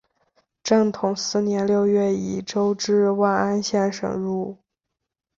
[0.63, 4.57] 正统四年六月以州治万安县省入。